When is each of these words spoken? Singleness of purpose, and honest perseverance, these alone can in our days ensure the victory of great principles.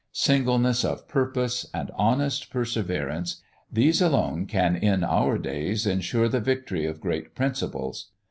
Singleness 0.13 0.83
of 0.83 1.07
purpose, 1.07 1.67
and 1.75 1.91
honest 1.93 2.49
perseverance, 2.49 3.39
these 3.71 4.01
alone 4.01 4.47
can 4.47 4.75
in 4.75 5.03
our 5.03 5.37
days 5.37 5.85
ensure 5.85 6.27
the 6.27 6.39
victory 6.41 6.85
of 6.87 6.99
great 6.99 7.35
principles. 7.35 8.07